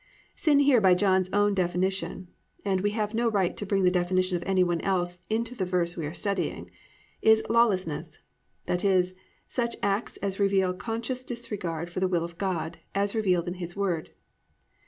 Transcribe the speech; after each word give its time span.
"+ 0.21 0.33
Sin 0.35 0.61
here 0.61 0.81
by 0.81 0.95
John's 0.95 1.29
own 1.31 1.53
definition 1.53 2.27
(and 2.65 2.81
we 2.81 2.89
have 2.89 3.13
no 3.13 3.29
right 3.29 3.55
to 3.55 3.67
bring 3.67 3.83
the 3.83 3.91
definition 3.91 4.35
of 4.35 4.41
any 4.47 4.63
one 4.63 4.81
else 4.81 5.19
into 5.29 5.53
the 5.53 5.63
verse 5.63 5.95
we 5.95 6.07
are 6.07 6.11
studying) 6.11 6.71
is 7.21 7.43
"lawlessness," 7.51 8.23
i.e., 8.67 9.03
such 9.45 9.75
acts 9.83 10.17
as 10.17 10.39
reveal 10.39 10.73
conscious 10.73 11.23
disregard 11.23 11.87
for 11.91 11.99
the 11.99 12.07
will 12.07 12.23
of 12.23 12.39
God 12.39 12.79
as 12.95 13.13
revealed 13.13 13.47
in 13.47 13.53
His 13.61 13.75
word. 13.75 14.09